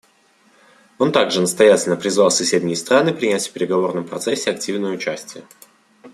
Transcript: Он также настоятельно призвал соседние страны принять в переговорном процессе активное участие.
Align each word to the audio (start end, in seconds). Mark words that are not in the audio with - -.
Он 0.97 1.11
также 1.11 1.41
настоятельно 1.41 1.95
призвал 1.95 2.31
соседние 2.31 2.75
страны 2.75 3.13
принять 3.13 3.47
в 3.47 3.51
переговорном 3.53 4.07
процессе 4.07 4.49
активное 4.49 4.93
участие. 4.93 5.43